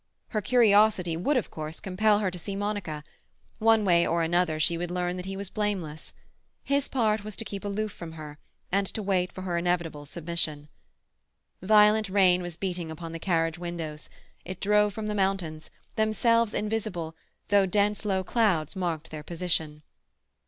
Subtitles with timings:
[0.29, 3.03] Her curiosity would, of course, compel her to see Monica;
[3.59, 6.11] one way or another she would learn that he was blameless.
[6.63, 8.39] His part was to keep aloof from her,
[8.71, 10.69] and to wait for her inevitable submission.
[11.61, 14.09] Violent rain was beating upon the carriage windows;
[14.43, 17.15] it drove from the mountains, themselves invisible,
[17.49, 19.83] though dense low clouds marked their position.